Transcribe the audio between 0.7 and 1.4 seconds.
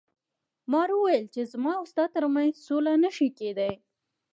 مار وویل